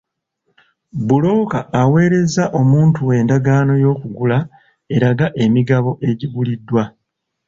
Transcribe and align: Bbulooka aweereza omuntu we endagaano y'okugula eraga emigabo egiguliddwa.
Bbulooka 0.99 1.59
aweereza 1.81 2.43
omuntu 2.59 2.99
we 3.07 3.13
endagaano 3.21 3.73
y'okugula 3.83 4.37
eraga 4.95 5.25
emigabo 5.43 5.91
egiguliddwa. 6.09 6.83